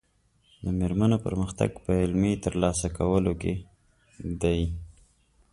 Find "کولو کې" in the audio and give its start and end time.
2.97-3.53